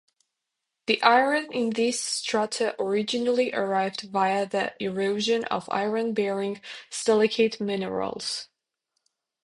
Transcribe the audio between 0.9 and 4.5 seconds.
iron in these strata originally arrived via